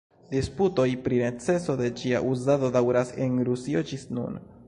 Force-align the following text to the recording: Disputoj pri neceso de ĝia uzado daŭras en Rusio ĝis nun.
Disputoj 0.29 0.85
pri 1.07 1.19
neceso 1.23 1.75
de 1.83 1.91
ĝia 2.01 2.23
uzado 2.31 2.71
daŭras 2.79 3.15
en 3.27 3.39
Rusio 3.51 3.87
ĝis 3.93 4.09
nun. 4.19 4.43